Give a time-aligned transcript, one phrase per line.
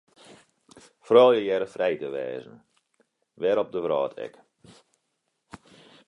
[1.07, 2.53] Froulju hearre frij te wêze,
[3.41, 4.33] wêr op 'e wrâld ek.